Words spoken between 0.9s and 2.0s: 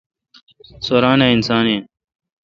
ران اؘ اسان این۔